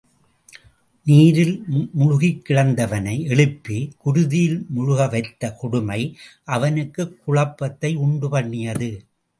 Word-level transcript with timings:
நீரில் 1.05 1.53
முழுகிக் 1.91 2.41
கிடந்தவனை 2.49 3.21
எழுப்பிக் 3.27 3.93
குருதியில் 4.05 4.59
முழுகவைத்த 4.75 5.53
கொடுமை 5.55 6.01
அவனுக்குக் 6.43 7.15
குழப்பத்தை 7.25 7.95
உண்டு 7.95 8.29
பண்ணியது. 8.29 8.91